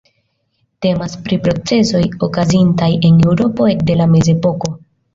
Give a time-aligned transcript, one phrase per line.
[0.85, 4.79] Temas pri procezoj okazintaj en Eŭropo ekde la mezepoko.